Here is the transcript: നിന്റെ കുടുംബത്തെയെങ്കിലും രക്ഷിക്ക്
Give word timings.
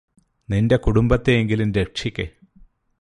നിന്റെ 0.49 0.75
കുടുംബത്തെയെങ്കിലും 0.75 1.73
രക്ഷിക്ക് 1.73 2.25